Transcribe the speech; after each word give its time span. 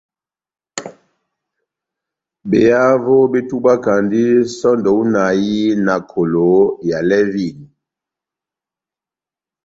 Behavo 2.49 3.17
betubwakandi 3.31 4.23
sɔndɛ 4.57 4.89
hú 4.95 5.01
inahi 5.07 5.53
na 5.85 5.95
kolo 6.09 6.49
ya 6.87 6.97
lɛvini. 7.09 7.67